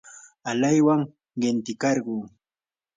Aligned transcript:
alaywan 0.49 1.01
qintikarquu. 1.41 2.15